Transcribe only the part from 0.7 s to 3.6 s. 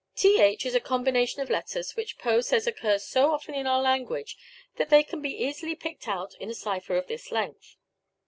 a combination of letters which Poe says occurs so often